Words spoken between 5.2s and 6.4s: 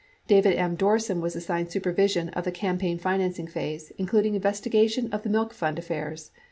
the milk fund affairs.